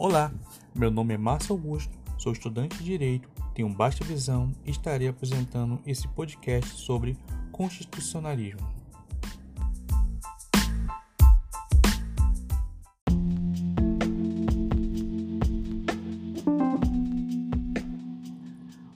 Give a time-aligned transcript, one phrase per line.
[0.00, 0.32] Olá,
[0.72, 5.80] meu nome é Márcio Augusto, sou estudante de Direito, tenho baixa visão e estarei apresentando
[5.84, 7.18] esse podcast sobre
[7.50, 8.60] constitucionalismo.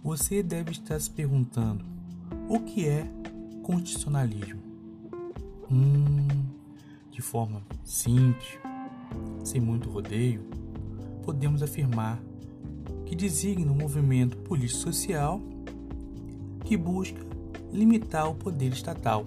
[0.04, 1.84] Você deve estar se perguntando:
[2.48, 3.04] o que é
[3.64, 4.62] constitucionalismo?
[5.68, 6.46] Hum,
[7.10, 8.56] de forma simples,
[9.42, 10.61] sem muito rodeio,
[11.22, 12.20] podemos afirmar
[13.06, 15.40] que designa um movimento político-social
[16.64, 17.20] que busca
[17.72, 19.26] limitar o poder estatal.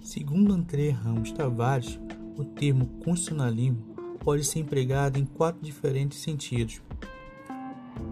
[0.00, 1.98] Segundo André Ramos Tavares,
[2.36, 3.78] o termo constitucionalismo
[4.20, 6.80] pode ser empregado em quatro diferentes sentidos.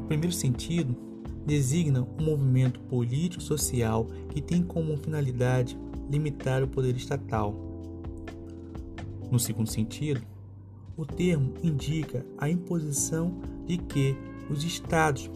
[0.02, 1.13] O primeiro sentido
[1.46, 5.78] designa um movimento político-social que tem como finalidade
[6.10, 7.54] limitar o poder estatal.
[9.30, 10.22] No segundo sentido,
[10.96, 14.16] o termo indica a imposição de que
[14.48, 15.30] os Estados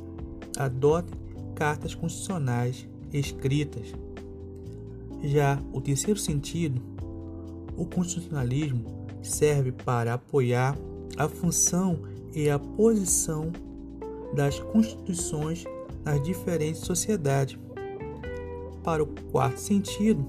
[0.56, 1.19] adotem
[1.55, 3.92] cartas constitucionais escritas.
[5.25, 6.81] Já o terceiro sentido,
[7.77, 8.84] o constitucionalismo
[9.23, 10.79] serve para apoiar
[11.17, 12.01] a função
[12.34, 13.51] e a posição
[14.34, 15.64] das constituições
[16.05, 17.59] nas diferentes sociedades.
[18.83, 20.25] Para o quarto sentido,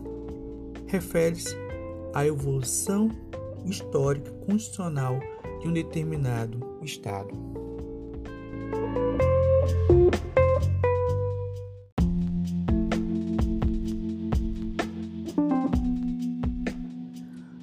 [0.88, 1.56] refere-se
[2.14, 3.10] à evolução
[3.66, 5.20] histórica constitucional
[5.62, 7.30] de um determinado Estado.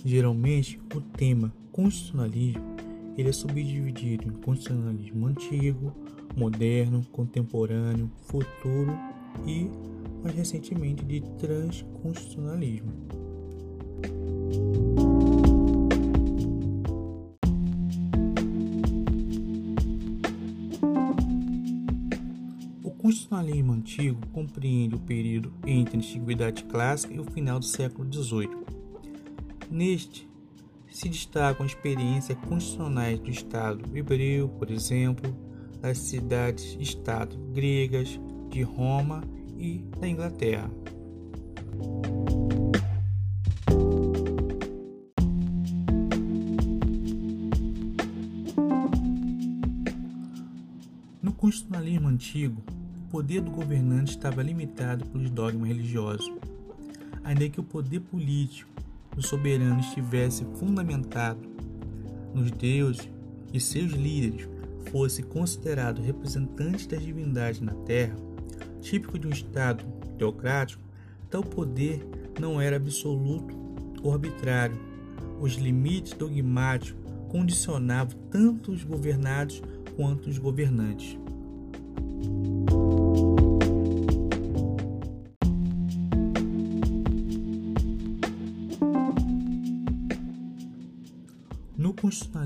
[0.05, 2.77] Geralmente, o tema constitucionalismo
[3.17, 5.93] ele é subdividido em constitucionalismo antigo,
[6.37, 8.93] moderno, contemporâneo, futuro
[9.47, 9.71] e,
[10.23, 12.93] mais recentemente, de transconstitucionalismo.
[22.85, 28.13] O constitucionalismo antigo compreende o período entre a Antiguidade Clássica e o final do século
[28.13, 28.51] XVIII.
[29.71, 30.29] Neste,
[30.97, 35.31] se destacam experiências constitucionais do Estado hebreu, por exemplo,
[35.79, 38.19] das cidades-estado gregas,
[38.49, 39.23] de Roma
[39.59, 40.71] e da Inglaterra.
[51.21, 52.63] No constitucionalismo antigo,
[53.05, 56.33] o poder do governante estava limitado pelos dogmas religiosos,
[57.23, 58.86] ainda que o poder político
[59.17, 61.41] do soberano estivesse fundamentado
[62.35, 63.09] nos deuses
[63.53, 64.49] e seus líderes
[64.91, 68.15] fosse considerado representante das divindades na terra,
[68.81, 69.85] típico de um Estado
[70.19, 70.83] teocrático,
[71.31, 72.07] tal poder
[72.39, 73.55] não era absoluto
[74.03, 74.79] ou arbitrário.
[75.41, 79.63] Os limites dogmáticos condicionavam tanto os governados
[79.97, 81.19] quanto os governantes.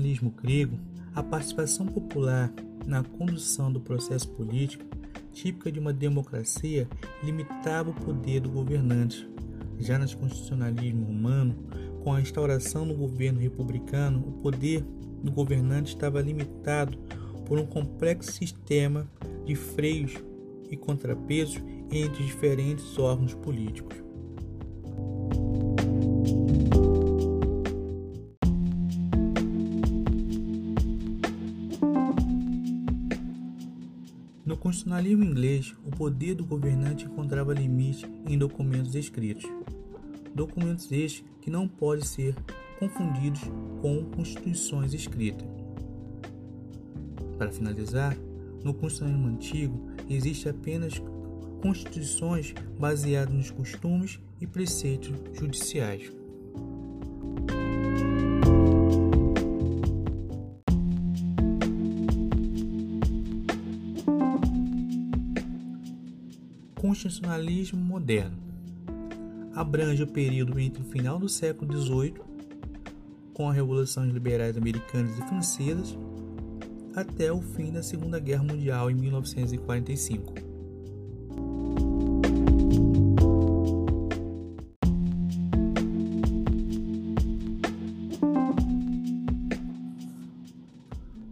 [0.01, 0.79] Constitucionalismo grego,
[1.13, 2.51] a participação popular
[2.85, 4.83] na condução do processo político,
[5.31, 6.87] típica de uma democracia,
[7.23, 9.29] limitava o poder do governante.
[9.79, 11.55] Já no constitucionalismo romano,
[12.03, 14.83] com a instauração do governo republicano, o poder
[15.23, 16.97] do governante estava limitado
[17.45, 19.07] por um complexo sistema
[19.45, 20.15] de freios
[20.69, 24.10] e contrapesos entre diferentes órgãos políticos.
[34.51, 39.49] No constitucionalismo inglês, o poder do governante encontrava limite em documentos escritos.
[40.35, 42.35] Documentos estes que não podem ser
[42.77, 43.39] confundidos
[43.81, 45.47] com constituições escritas.
[47.37, 48.17] Para finalizar,
[48.61, 51.01] no constitucionalismo antigo existe apenas
[51.61, 56.11] constituições baseadas nos costumes e preceitos judiciais.
[66.91, 68.37] Constitucionalismo moderno.
[69.55, 72.15] Abrange o período entre o final do século XVIII,
[73.33, 75.97] com as revoluções liberais americanas e francesas,
[76.93, 80.33] até o fim da Segunda Guerra Mundial em 1945.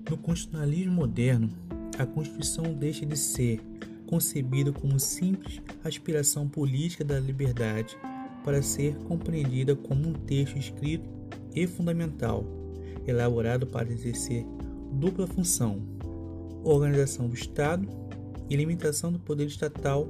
[0.09, 1.49] No constitucionalismo moderno,
[1.97, 3.61] a Constituição deixa de ser
[4.09, 7.95] concebida como simples aspiração política da liberdade
[8.43, 11.07] para ser compreendida como um texto escrito
[11.53, 12.43] e fundamental,
[13.05, 14.43] elaborado para exercer
[14.93, 15.79] dupla função:
[16.63, 17.87] organização do Estado
[18.49, 20.07] e limitação do poder estatal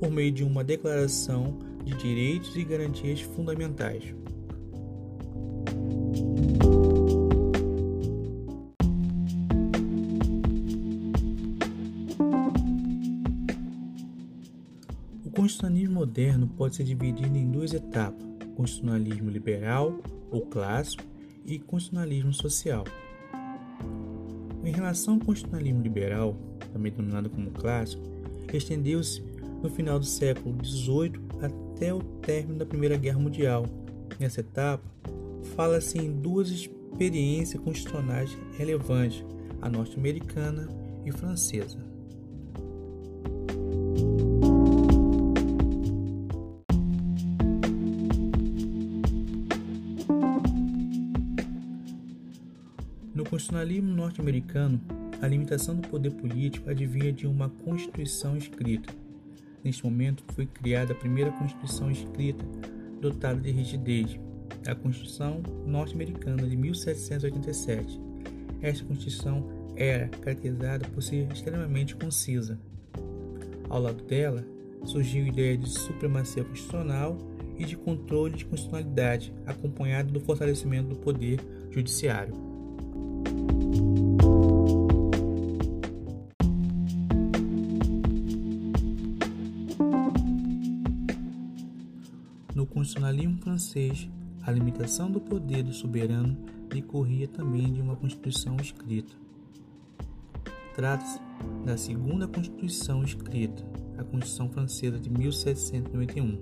[0.00, 4.14] por meio de uma declaração de direitos e garantias fundamentais.
[16.14, 18.24] Moderno pode ser dividido em duas etapas:
[18.54, 19.98] constitucionalismo liberal
[20.30, 21.02] ou clássico
[21.44, 22.84] e constitucionalismo social.
[24.64, 26.36] Em relação ao constitucionalismo liberal,
[26.72, 28.04] também denominado como clássico,
[28.52, 29.24] estendeu-se
[29.60, 33.66] no final do século XVIII até o término da Primeira Guerra Mundial.
[34.20, 34.84] Nessa etapa,
[35.56, 39.24] fala-se em duas experiências constitucionais relevantes,
[39.60, 40.68] a norte-americana
[41.04, 41.93] e francesa.
[53.34, 54.80] No constitucionalismo norte-americano,
[55.20, 58.94] a limitação do poder político advinha de uma Constituição escrita.
[59.64, 62.44] Neste momento foi criada a primeira Constituição escrita
[63.00, 64.16] dotada de rigidez,
[64.64, 68.00] a Constituição norte-americana de 1787.
[68.62, 69.44] Esta Constituição
[69.74, 72.56] era caracterizada por ser extremamente concisa.
[73.68, 74.44] Ao lado dela,
[74.84, 77.18] surgiu a ideia de supremacia constitucional
[77.58, 81.40] e de controle de constitucionalidade, acompanhado do fortalecimento do poder
[81.72, 82.53] judiciário.
[92.54, 94.08] No constitucionalismo francês,
[94.42, 96.36] a limitação do poder do soberano
[96.68, 99.14] decorria também de uma Constituição escrita.
[100.74, 101.20] Trata-se
[101.64, 103.64] da segunda Constituição escrita,
[103.96, 106.38] a Constituição Francesa de 1791.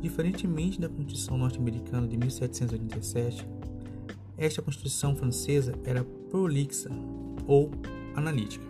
[0.00, 3.46] Diferentemente da Constituição norte-americana de 1787,
[4.36, 6.90] esta Constituição francesa era prolixa
[7.46, 7.70] ou
[8.14, 8.64] analítica.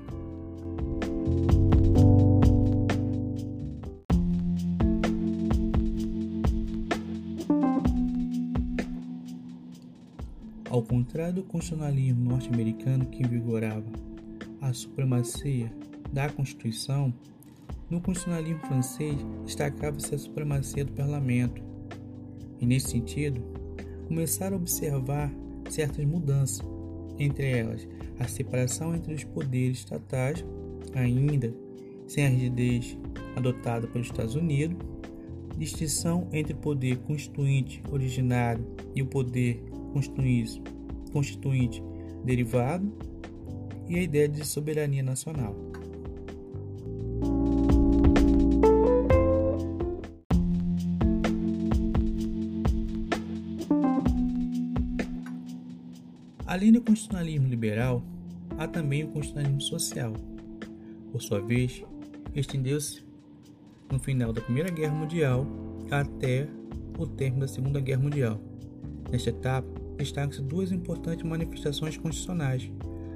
[10.68, 13.84] Ao contrário do constitucionalismo norte-americano que vigorava
[14.58, 15.70] a supremacia
[16.10, 17.12] da Constituição,
[17.90, 21.62] no constitucionalismo francês destacava-se a supremacia do parlamento.
[22.58, 23.42] E nesse sentido,
[24.08, 25.30] começaram a observar
[25.72, 26.60] certas mudanças,
[27.18, 27.86] entre elas
[28.18, 30.44] a separação entre os poderes estatais,
[30.94, 31.52] ainda
[32.06, 32.96] sem a rigidez
[33.36, 34.76] adotada pelos Estados Unidos,
[35.56, 40.62] distinção entre o poder constituinte originário e o poder constituinte,
[41.12, 41.82] constituinte
[42.24, 42.92] derivado
[43.88, 45.71] e a ideia de soberania nacional.
[56.52, 58.04] Além do constitucionalismo liberal,
[58.58, 60.12] há também o constitucionalismo social.
[61.10, 61.82] Por sua vez,
[62.34, 63.02] estendeu-se
[63.90, 65.46] no final da Primeira Guerra Mundial
[65.90, 66.46] até
[66.98, 68.38] o término da Segunda Guerra Mundial.
[69.10, 69.66] Nesta etapa,
[69.96, 72.70] destacam-se duas importantes manifestações constitucionais: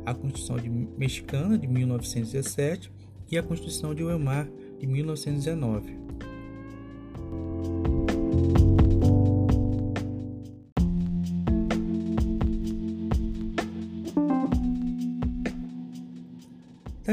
[0.06, 2.90] a Constituição de Mexicana de 1917
[3.30, 4.48] e a Constituição de Weimar
[4.80, 6.05] de 1919.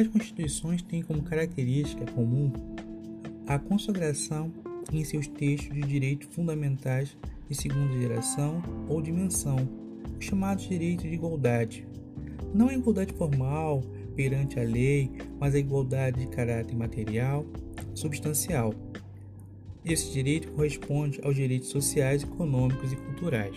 [0.03, 2.51] Tais constituições têm como característica comum
[3.47, 4.51] a consagração
[4.91, 7.15] em seus textos de direitos fundamentais
[7.47, 9.57] de segunda geração ou dimensão,
[10.19, 11.87] chamados direitos de igualdade.
[12.53, 13.81] Não a igualdade formal
[14.13, 17.45] perante a lei, mas a igualdade de caráter material,
[17.95, 18.73] substancial.
[19.85, 23.55] Esse direito corresponde aos direitos sociais, econômicos e culturais.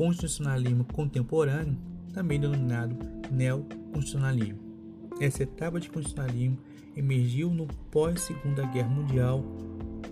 [0.00, 1.76] Constitucionalismo contemporâneo,
[2.14, 2.96] também denominado
[3.30, 4.58] neoconstitucionalismo.
[5.20, 6.56] Essa etapa de constitucionalismo
[6.96, 9.44] emergiu no pós-Segunda Guerra Mundial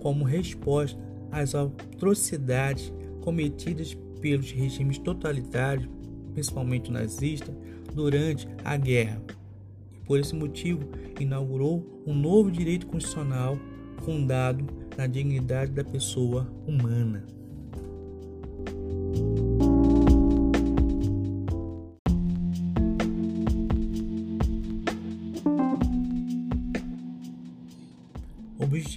[0.03, 1.01] como resposta
[1.33, 2.93] às atrocidades
[3.23, 5.89] cometidas pelos regimes totalitários,
[6.35, 7.55] principalmente nazistas,
[7.95, 9.23] durante a guerra.
[9.95, 10.87] E por esse motivo,
[11.19, 13.59] inaugurou um novo direito constitucional
[14.05, 14.67] fundado
[14.99, 17.38] na dignidade da pessoa humana.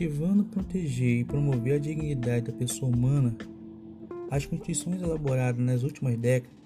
[0.01, 3.37] Objetivando proteger e promover a dignidade da pessoa humana,
[4.31, 6.57] as constituições elaboradas nas últimas décadas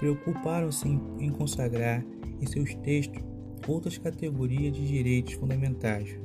[0.00, 2.04] preocuparam-se em consagrar
[2.40, 3.22] em seus textos
[3.68, 6.18] outras categorias de direitos fundamentais.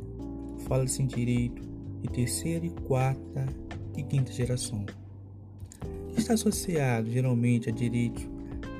[0.67, 1.61] Fala-se em direito
[2.01, 3.45] de terceira e quarta
[3.95, 4.83] e quinta geração.
[6.17, 8.27] Está associado geralmente a direitos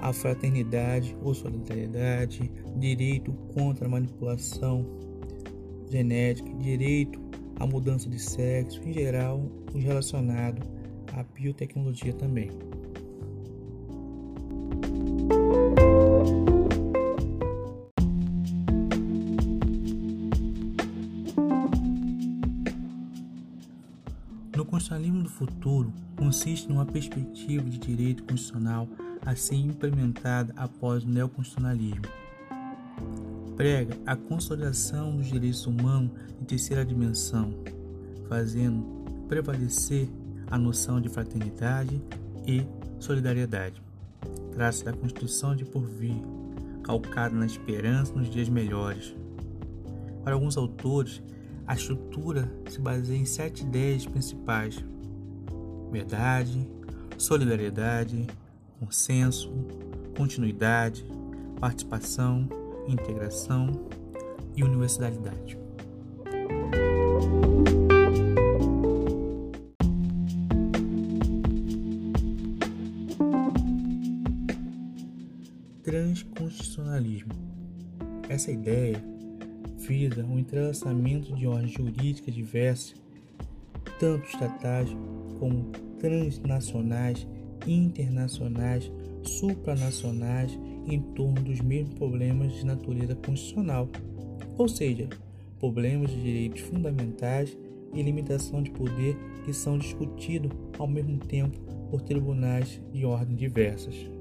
[0.02, 4.88] à fraternidade ou solidariedade, direito contra a manipulação
[5.88, 7.29] genética, direito
[7.60, 10.68] à mudança de sexo, em geral, os relacionados
[11.14, 12.50] à biotecnologia também.
[24.56, 28.88] No constitucionalismo do futuro consiste numa perspectiva de direito constitucional
[29.26, 32.29] a ser implementada após o neoconstitucionalismo.
[33.60, 36.12] Prega a consolidação dos direitos humanos
[36.42, 37.54] em terceira dimensão,
[38.30, 38.86] fazendo
[39.28, 40.08] prevalecer
[40.50, 42.02] a noção de fraternidade
[42.48, 42.66] e
[43.02, 43.84] solidariedade.
[44.54, 46.16] Trata-se da Constituição de porvir,
[46.84, 49.14] calcada na esperança nos dias melhores.
[50.24, 51.22] Para alguns autores,
[51.68, 54.82] a estrutura se baseia em sete ideias principais:
[55.92, 56.66] verdade,
[57.18, 58.26] solidariedade,
[58.80, 59.52] consenso,
[60.16, 61.06] continuidade,
[61.60, 62.48] participação,
[62.90, 63.72] integração
[64.56, 65.58] e universalidade.
[75.84, 77.34] Transconstitucionalismo.
[78.28, 79.02] Essa ideia
[79.78, 82.94] visa o entrelaçamento de ordens jurídicas diversas,
[84.00, 84.90] tanto estatais
[85.40, 87.28] como transnacionais,
[87.66, 88.92] internacionais,
[89.24, 90.58] supranacionais,
[90.96, 93.88] em torno dos mesmos problemas de natureza constitucional,
[94.58, 95.08] ou seja,
[95.60, 97.58] problemas de direitos fundamentais
[97.94, 101.58] e limitação de poder que são discutidos ao mesmo tempo
[101.90, 104.20] por tribunais de ordem diversas.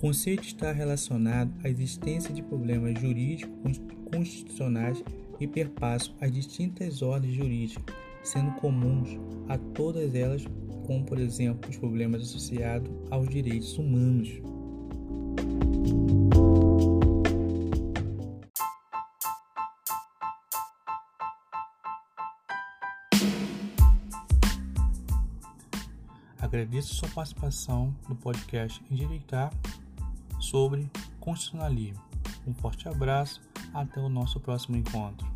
[0.00, 3.80] conceito está relacionado à existência de problemas jurídicos
[4.10, 5.04] constitucionais
[5.40, 9.08] que perpassam as distintas ordens jurídicas, sendo comuns
[9.48, 10.44] a todas elas,
[10.86, 14.28] como por exemplo os problemas associados aos direitos humanos.
[26.38, 29.50] Agradeço sua participação no podcast Endireitar
[30.38, 30.86] sobre
[31.18, 32.02] constitucionalismo.
[32.46, 33.40] Um forte abraço,
[33.72, 35.29] até o nosso próximo encontro.